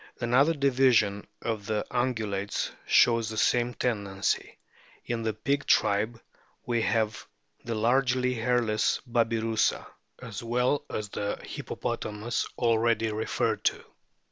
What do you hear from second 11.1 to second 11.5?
A BOOK OF' WHALES the